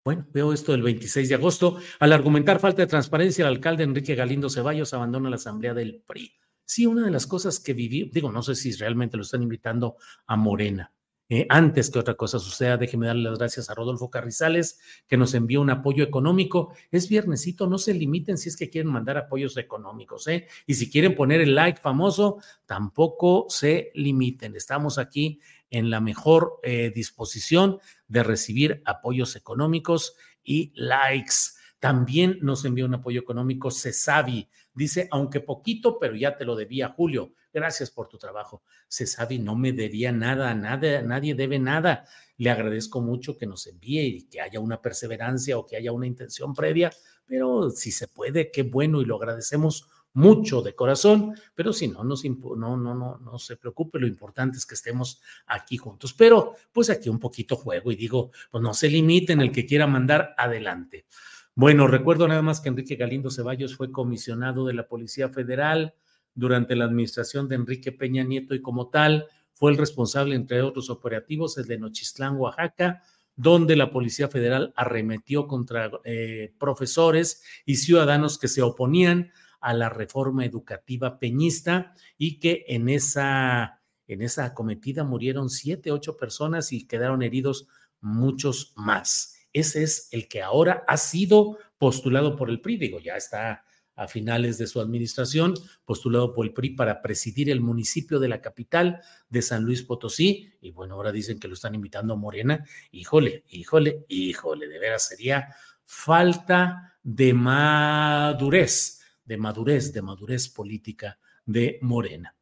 [0.04, 1.80] Bueno, veo esto del 26 de agosto.
[2.00, 6.34] Al argumentar falta de transparencia, el alcalde Enrique Galindo Ceballos abandona la asamblea del PRI.
[6.64, 9.96] Sí, una de las cosas que viví, digo, no sé si realmente lo están invitando
[10.26, 10.94] a Morena,
[11.30, 15.34] eh, antes que otra cosa suceda, déjeme darle las gracias a Rodolfo Carrizales, que nos
[15.34, 16.74] envió un apoyo económico.
[16.90, 20.48] Es viernesito, no se limiten si es que quieren mandar apoyos económicos, ¿eh?
[20.66, 24.56] Y si quieren poner el like famoso, tampoco se limiten.
[24.56, 31.58] Estamos aquí en la mejor eh, disposición de recibir apoyos económicos y likes.
[31.80, 34.48] También nos envió un apoyo económico Cesavi.
[34.74, 37.34] Dice, aunque poquito, pero ya te lo debía Julio.
[37.58, 38.62] Gracias por tu trabajo.
[38.88, 42.06] Cesavi no me debía nada, nada, nadie debe nada.
[42.38, 46.06] Le agradezco mucho que nos envíe y que haya una perseverancia o que haya una
[46.06, 46.92] intención previa,
[47.26, 52.04] pero si se puede, qué bueno y lo agradecemos mucho de corazón, pero si no,
[52.04, 56.14] no, no, no, no, no se preocupe, lo importante es que estemos aquí juntos.
[56.14, 59.88] Pero pues aquí un poquito juego y digo, pues no se limiten, el que quiera
[59.88, 61.08] mandar, adelante.
[61.56, 65.96] Bueno, recuerdo nada más que Enrique Galindo Ceballos fue comisionado de la Policía Federal
[66.38, 70.92] durante la administración de Enrique Peña Nieto y como tal fue el responsable, entre otros
[70.92, 73.02] operativos, el de Nochistlán, Oaxaca,
[73.36, 79.90] donde la Policía Federal arremetió contra eh, profesores y ciudadanos que se oponían a la
[79.90, 86.86] reforma educativa peñista y que en esa, en esa acometida murieron siete, ocho personas y
[86.86, 87.68] quedaron heridos
[88.00, 89.40] muchos más.
[89.54, 93.64] Ese es el que ahora ha sido postulado por el PRI, digo, ya está
[93.98, 98.40] a finales de su administración, postulado por el PRI para presidir el municipio de la
[98.40, 100.54] capital de San Luis Potosí.
[100.62, 102.64] Y bueno, ahora dicen que lo están invitando a Morena.
[102.92, 111.78] Híjole, híjole, híjole, de veras sería falta de madurez de madurez, de madurez política de
[111.82, 112.34] Morena.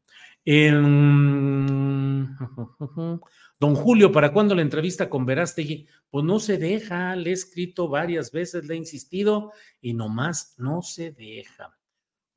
[3.58, 5.88] Don Julio, ¿para cuándo la entrevista con Verástegui?
[6.10, 10.82] Pues no se deja, le he escrito varias veces, le he insistido y nomás no
[10.82, 11.78] se deja.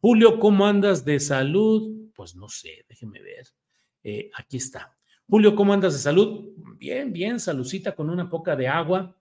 [0.00, 2.10] Julio, ¿cómo andas de salud?
[2.14, 3.48] Pues no sé, déjeme ver.
[4.04, 4.94] Eh, aquí está.
[5.28, 6.52] Julio, ¿cómo andas de salud?
[6.76, 9.16] Bien, bien, saludcita con una poca de agua.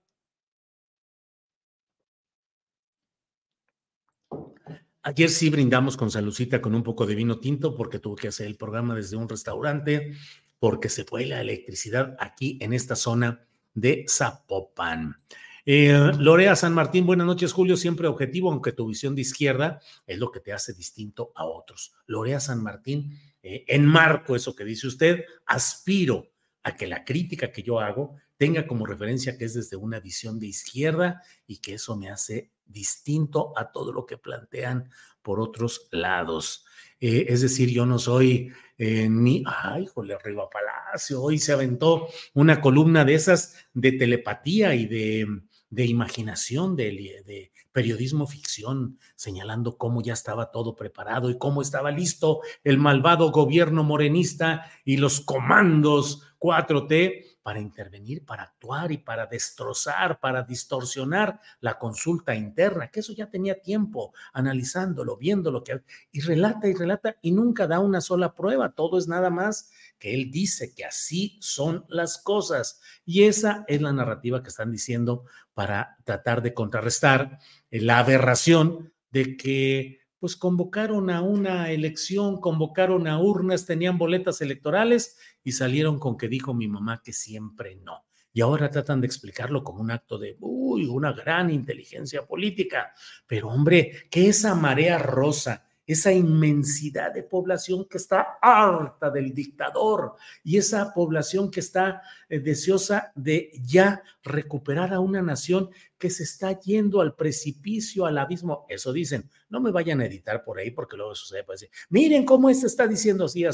[5.02, 8.46] Ayer sí brindamos con Salucita con un poco de vino tinto porque tuve que hacer
[8.46, 10.12] el programa desde un restaurante
[10.58, 15.16] porque se fue la electricidad aquí en esta zona de Zapopan.
[15.64, 17.76] Eh, Lorea San Martín, buenas noches, Julio.
[17.76, 21.94] Siempre objetivo, aunque tu visión de izquierda es lo que te hace distinto a otros.
[22.06, 26.30] Lorea San Martín, eh, enmarco eso que dice usted, aspiro
[26.76, 30.46] que la crítica que yo hago tenga como referencia que es desde una visión de
[30.46, 34.90] izquierda y que eso me hace distinto a todo lo que plantean
[35.22, 36.64] por otros lados.
[37.00, 42.08] Eh, es decir, yo no soy eh, ni, ay, jole, arriba Palacio, hoy se aventó
[42.34, 45.26] una columna de esas de telepatía y de,
[45.70, 52.40] de imaginación, de, periodismo ficción, señalando cómo ya estaba todo preparado y cómo estaba listo
[52.64, 60.20] el malvado gobierno morenista y los comandos 4T para intervenir, para actuar y para destrozar,
[60.20, 65.82] para distorsionar la consulta interna, que eso ya tenía tiempo analizándolo, viendo lo que...
[66.12, 70.14] Y relata y relata y nunca da una sola prueba, todo es nada más que
[70.14, 72.80] él dice que así son las cosas.
[73.04, 75.24] Y esa es la narrativa que están diciendo
[75.54, 77.38] para tratar de contrarrestar
[77.70, 85.18] la aberración de que pues convocaron a una elección, convocaron a urnas, tenían boletas electorales
[85.44, 88.04] y salieron con que dijo mi mamá que siempre no.
[88.32, 92.92] Y ahora tratan de explicarlo como un acto de, uy, una gran inteligencia política.
[93.26, 100.14] Pero hombre, que esa marea rosa esa inmensidad de población que está harta del dictador
[100.44, 106.24] y esa población que está eh, deseosa de ya recuperar a una nación que se
[106.24, 108.66] está yendo al precipicio, al abismo.
[108.68, 109.30] Eso dicen.
[109.48, 111.44] No me vayan a editar por ahí porque luego sucede.
[111.88, 113.44] Miren cómo este está diciendo así.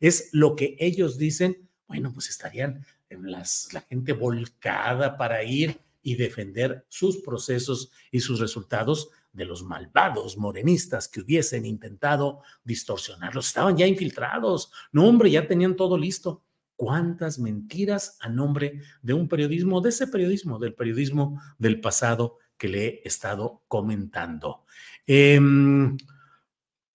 [0.00, 1.66] Es lo que ellos dicen.
[1.88, 8.38] Bueno, pues estarían las, la gente volcada para ir y defender sus procesos y sus
[8.38, 13.46] resultados de los malvados morenistas que hubiesen intentado distorsionarlos.
[13.46, 14.72] Estaban ya infiltrados.
[14.92, 16.42] No, hombre, ya tenían todo listo.
[16.76, 22.68] ¿Cuántas mentiras a nombre de un periodismo, de ese periodismo, del periodismo del pasado que
[22.68, 24.64] le he estado comentando?
[25.06, 25.38] Eh,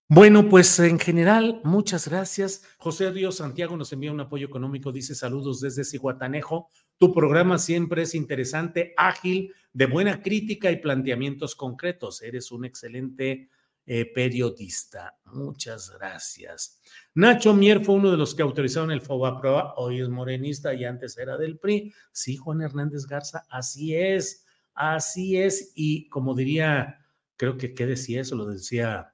[0.07, 2.61] bueno, pues en general, muchas gracias.
[2.77, 6.69] José Río Santiago nos envía un apoyo económico, dice saludos desde Cihuatanejo.
[6.99, 12.21] Tu programa siempre es interesante, ágil, de buena crítica y planteamientos concretos.
[12.21, 13.49] Eres un excelente
[13.85, 15.17] eh, periodista.
[15.25, 16.79] Muchas gracias.
[17.13, 21.17] Nacho Mier fue uno de los que autorizaron el FOBAPROA, hoy es morenista y antes
[21.17, 21.93] era del PRI.
[22.13, 24.45] Sí, Juan Hernández Garza, así es,
[24.75, 25.73] así es.
[25.75, 27.05] Y como diría,
[27.35, 29.13] creo que qué decía eso, lo decía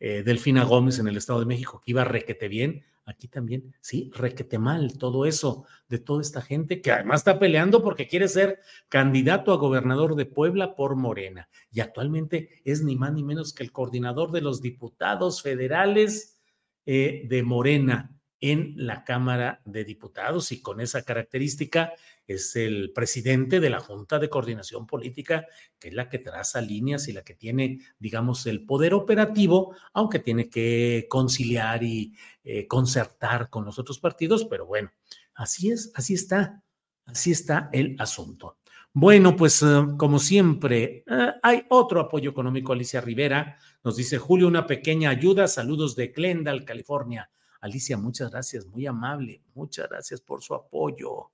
[0.00, 4.10] eh, Delfina Gómez en el Estado de México, que iba requete bien, aquí también, sí,
[4.14, 8.58] requete mal todo eso de toda esta gente que además está peleando porque quiere ser
[8.88, 11.48] candidato a gobernador de Puebla por Morena.
[11.70, 16.40] Y actualmente es ni más ni menos que el coordinador de los diputados federales
[16.84, 21.92] eh, de Morena en la Cámara de Diputados y con esa característica
[22.26, 25.46] es el presidente de la Junta de Coordinación Política,
[25.78, 30.18] que es la que traza líneas y la que tiene, digamos, el poder operativo, aunque
[30.18, 32.14] tiene que conciliar y
[32.44, 34.90] eh, concertar con los otros partidos, pero bueno,
[35.34, 36.62] así es, así está,
[37.06, 38.58] así está el asunto.
[38.98, 39.66] Bueno, pues eh,
[39.98, 43.58] como siempre, eh, hay otro apoyo económico, Alicia Rivera.
[43.84, 45.48] Nos dice Julio, una pequeña ayuda.
[45.48, 47.30] Saludos de Glendale, California.
[47.66, 49.42] Alicia, muchas gracias, muy amable.
[49.54, 51.32] Muchas gracias por su apoyo.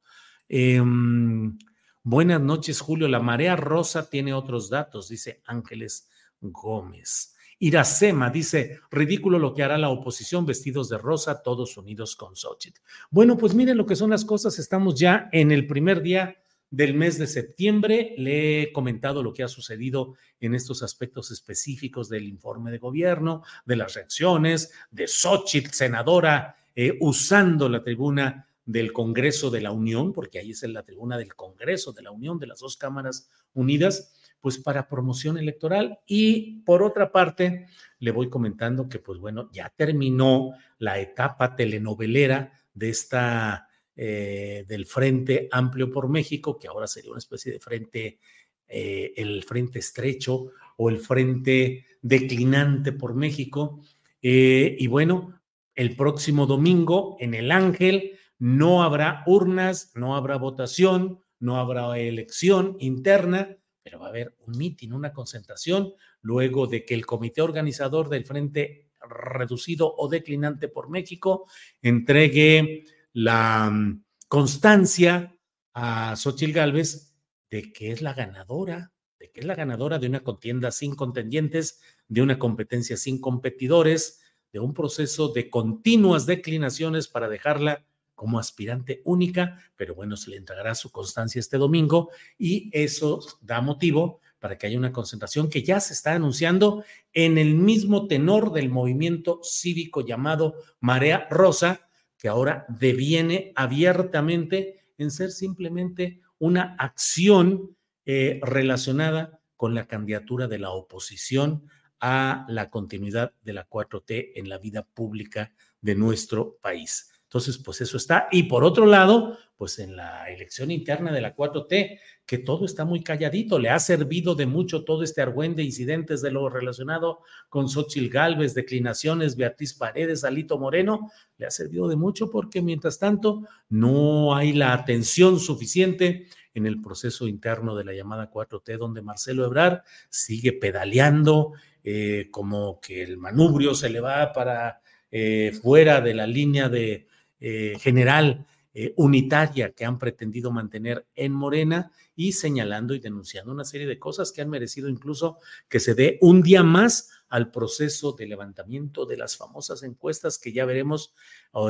[0.48, 1.56] Em,
[2.02, 3.06] buenas noches, Julio.
[3.06, 6.08] La marea rosa tiene otros datos, dice Ángeles
[6.40, 7.36] Gómez.
[7.58, 12.80] Iracema dice, ridículo lo que hará la oposición vestidos de rosa, todos unidos con Xochitl.
[13.10, 14.58] Bueno, pues miren lo que son las cosas.
[14.58, 16.42] Estamos ya en el primer día
[16.72, 18.14] del mes de septiembre.
[18.18, 23.44] Le he comentado lo que ha sucedido en estos aspectos específicos del informe de gobierno,
[23.64, 30.12] de las reacciones, de Xochitl, senadora, eh, usando la tribuna del Congreso de la Unión,
[30.12, 34.14] porque ahí es la tribuna del Congreso de la Unión, de las dos cámaras unidas,
[34.40, 35.98] pues para promoción electoral.
[36.06, 37.66] Y por otra parte,
[37.98, 44.86] le voy comentando que, pues bueno, ya terminó la etapa telenovelera de esta eh, del
[44.86, 48.18] Frente Amplio por México, que ahora sería una especie de frente,
[48.66, 53.80] eh, el Frente Estrecho o el Frente Declinante por México.
[54.22, 55.40] Eh, y bueno,
[55.74, 62.76] el próximo domingo en el Ángel no habrá urnas, no habrá votación, no habrá elección
[62.80, 68.08] interna, pero va a haber un mitin, una concentración, luego de que el comité organizador
[68.08, 71.46] del Frente Reducido o Declinante por México
[71.82, 75.36] entregue la mm, constancia
[75.74, 77.14] a Xochitl Gálvez
[77.50, 81.80] de que es la ganadora, de que es la ganadora de una contienda sin contendientes,
[82.08, 84.20] de una competencia sin competidores,
[84.52, 87.84] de un proceso de continuas declinaciones para dejarla
[88.14, 93.60] como aspirante única, pero bueno, se le entregará su constancia este domingo y eso da
[93.60, 98.52] motivo para que haya una concentración que ya se está anunciando en el mismo tenor
[98.52, 101.88] del movimiento cívico llamado Marea Rosa,
[102.22, 110.60] que ahora deviene abiertamente en ser simplemente una acción eh, relacionada con la candidatura de
[110.60, 111.66] la oposición
[111.98, 117.11] a la continuidad de la 4T en la vida pública de nuestro país.
[117.32, 118.28] Entonces, pues eso está.
[118.30, 122.84] Y por otro lado, pues en la elección interna de la 4T, que todo está
[122.84, 127.20] muy calladito, le ha servido de mucho todo este argüende de incidentes de lo relacionado
[127.48, 132.98] con Xochil Gálvez, declinaciones, Beatriz Paredes, Alito Moreno, le ha servido de mucho porque mientras
[132.98, 139.00] tanto no hay la atención suficiente en el proceso interno de la llamada 4T, donde
[139.00, 146.02] Marcelo Ebrar sigue pedaleando eh, como que el manubrio se le va para eh, fuera
[146.02, 147.06] de la línea de
[147.44, 153.64] eh, general eh, unitaria que han pretendido mantener en Morena y señalando y denunciando una
[153.64, 155.38] serie de cosas que han merecido incluso
[155.68, 160.52] que se dé un día más al proceso de levantamiento de las famosas encuestas que
[160.52, 161.14] ya veremos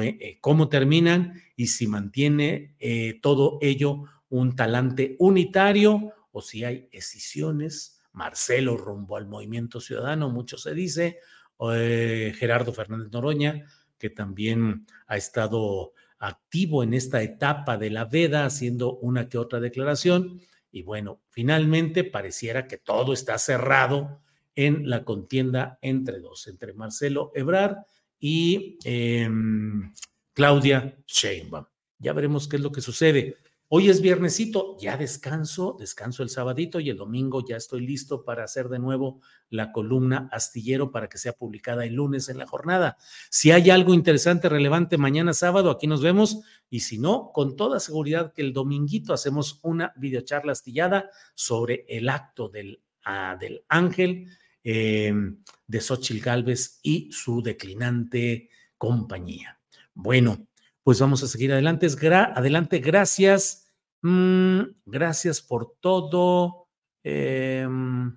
[0.02, 2.76] eh, cómo terminan y si mantiene
[3.22, 7.98] todo ello un talante unitario o si hay escisiones.
[8.12, 11.18] Marcelo rumbo al movimiento ciudadano, mucho se dice,
[11.58, 13.64] Gerardo Fernández Noroña
[14.02, 19.60] que también ha estado activo en esta etapa de la veda, haciendo una que otra
[19.60, 20.40] declaración.
[20.72, 24.20] Y bueno, finalmente pareciera que todo está cerrado
[24.56, 27.76] en la contienda entre dos, entre Marcelo Ebrard
[28.18, 29.94] y em,
[30.32, 31.66] Claudia Sheinbaum.
[32.00, 33.36] Ya veremos qué es lo que sucede.
[33.74, 38.44] Hoy es viernesito, ya descanso, descanso el sabadito y el domingo ya estoy listo para
[38.44, 42.98] hacer de nuevo la columna astillero para que sea publicada el lunes en la jornada.
[43.30, 47.80] Si hay algo interesante, relevante mañana sábado, aquí nos vemos y si no, con toda
[47.80, 54.26] seguridad que el dominguito hacemos una videocharla astillada sobre el acto del, ah, del ángel
[54.64, 59.58] em, de Xochitl Galvez y su declinante compañía.
[59.94, 60.46] Bueno,
[60.82, 61.86] pues vamos a seguir adelante.
[61.86, 63.72] adelante, gracias.
[64.02, 66.68] Mm, gracias por todo.
[67.04, 68.16] Em,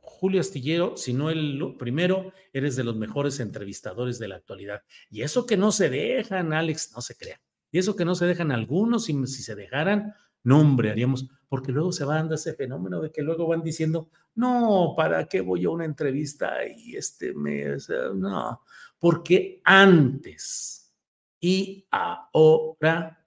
[0.00, 4.82] Julio Astillero, si no el primero, eres de los mejores entrevistadores de la actualidad.
[5.10, 7.40] Y eso que no se dejan, Alex, no se crea.
[7.70, 11.70] Y eso que no se dejan algunos, si, si se dejaran, no, hombre, haríamos, porque
[11.70, 15.64] luego se va dando ese fenómeno de que luego van diciendo, no, ¿para qué voy
[15.64, 17.88] a una entrevista y este mes?
[18.12, 18.62] No,
[18.98, 20.92] porque antes
[21.38, 23.24] y ahora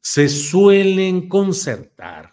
[0.00, 2.32] se suelen concertar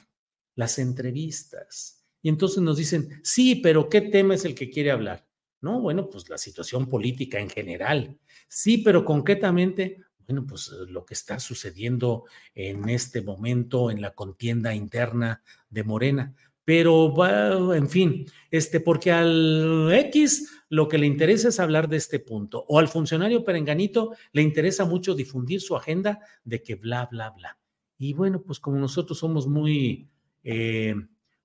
[0.55, 2.03] las entrevistas.
[2.23, 5.27] Y entonces nos dicen, sí, pero ¿qué tema es el que quiere hablar?
[5.61, 8.17] No, bueno, pues la situación política en general.
[8.47, 14.75] Sí, pero concretamente, bueno, pues lo que está sucediendo en este momento en la contienda
[14.75, 16.35] interna de Morena.
[16.63, 22.19] Pero, en fin, este, porque al X lo que le interesa es hablar de este
[22.19, 27.31] punto, o al funcionario perenganito le interesa mucho difundir su agenda de que bla, bla,
[27.31, 27.57] bla.
[27.97, 30.11] Y bueno, pues como nosotros somos muy
[30.43, 30.93] eh,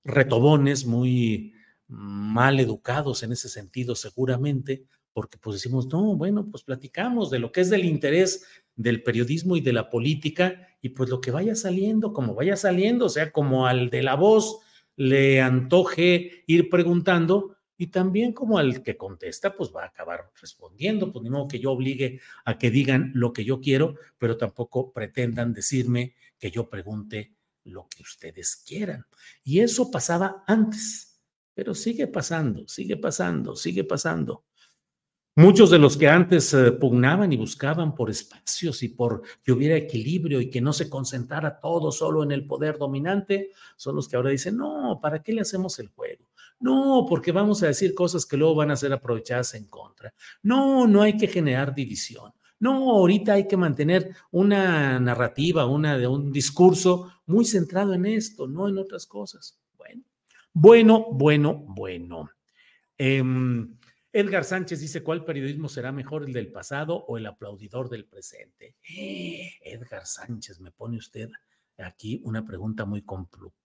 [0.03, 1.53] retobones, muy
[1.87, 7.51] mal educados en ese sentido seguramente, porque pues decimos, no, bueno, pues platicamos de lo
[7.51, 11.55] que es del interés del periodismo y de la política y pues lo que vaya
[11.55, 14.59] saliendo, como vaya saliendo, o sea, como al de la voz
[14.95, 21.11] le antoje ir preguntando y también como al que contesta, pues va a acabar respondiendo,
[21.11, 24.93] pues ni modo que yo obligue a que digan lo que yo quiero, pero tampoco
[24.93, 27.33] pretendan decirme que yo pregunte
[27.65, 29.05] lo que ustedes quieran.
[29.43, 31.19] Y eso pasaba antes,
[31.53, 34.45] pero sigue pasando, sigue pasando, sigue pasando.
[35.37, 39.75] Muchos de los que antes eh, pugnaban y buscaban por espacios y por que hubiera
[39.75, 44.15] equilibrio y que no se concentrara todo solo en el poder dominante, son los que
[44.15, 46.29] ahora dicen, no, ¿para qué le hacemos el juego?
[46.61, 50.13] No, porque vamos a decir cosas que luego van a ser aprovechadas en contra.
[50.41, 52.31] No, no hay que generar división.
[52.59, 58.69] No, ahorita hay que mantener una narrativa, una un discurso muy centrado en esto, no
[58.69, 59.59] en otras cosas.
[59.77, 60.01] Bueno,
[60.53, 62.29] Bueno, bueno, bueno.
[62.97, 63.75] Em,
[64.15, 68.77] Edgar Sánchez dice, ¿cuál periodismo será mejor, el del pasado o el aplaudidor del presente?
[69.61, 71.29] Edgar Sánchez, me pone usted
[71.77, 73.03] aquí una pregunta muy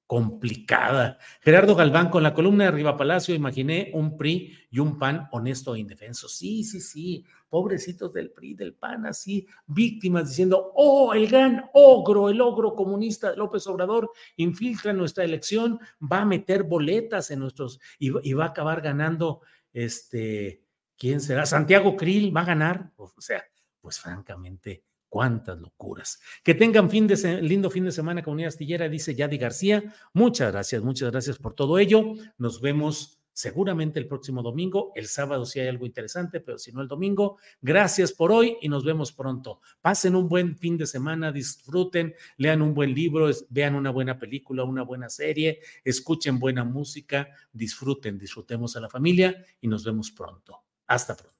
[0.09, 1.19] complicada.
[1.41, 5.77] Gerardo Galván, con la columna de Riva Palacio, imaginé un PRI y un PAN honesto
[5.77, 6.29] e indefenso.
[6.29, 12.29] Sí, sí, sí, pobrecitos del PRI, del PAN, así, víctimas diciendo, oh, el gran ogro,
[12.29, 18.33] el ogro comunista López Obrador infiltra nuestra elección, va a meter boletas en nuestros, y
[18.33, 19.43] va a acabar ganando,
[19.73, 20.65] este,
[20.97, 21.47] ¿quién será?
[21.47, 23.45] Santiago Krill va a ganar, o sea,
[23.81, 26.21] pues francamente cuántas locuras.
[26.43, 27.09] Que tengan fin
[27.43, 29.95] lindo fin de semana, comunidad astillera, dice Yadi García.
[30.15, 32.15] Muchas gracias, muchas gracias por todo ello.
[32.39, 36.83] Nos vemos seguramente el próximo domingo, el sábado si hay algo interesante, pero si no
[36.83, 37.39] el domingo.
[37.61, 39.61] Gracias por hoy y nos vemos pronto.
[39.81, 44.65] Pasen un buen fin de semana, disfruten, lean un buen libro, vean una buena película,
[44.65, 50.63] una buena serie, escuchen buena música, disfruten, disfrutemos a la familia y nos vemos pronto.
[50.87, 51.40] Hasta pronto.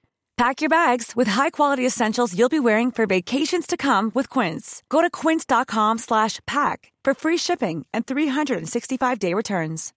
[0.41, 4.81] Pack your bags with high-quality essentials you'll be wearing for vacations to come with Quince.
[4.89, 9.93] Go to quince.com slash pack for free shipping and 365-day returns.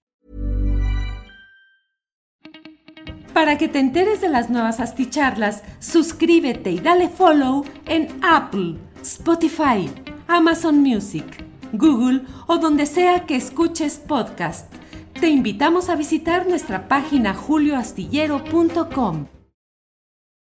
[3.32, 9.90] Para que te enteres de las nuevas asticharlas, suscríbete y dale follow en Apple, Spotify,
[10.28, 11.24] Amazon Music,
[11.72, 14.70] Google o donde sea que escuches podcast.
[15.18, 19.28] Te invitamos a visitar nuestra página julioastillero.com.